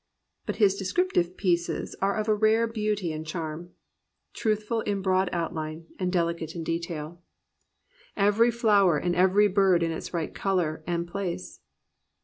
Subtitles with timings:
[0.47, 3.75] But his descriptive pieces are of a rare beauty and charm,
[4.33, 7.21] truthful in broad outline and delicate detail,
[8.15, 10.83] 346 i A PURITAN PLUS POETRY every flower and every bird in its right colour
[10.87, 11.59] and place.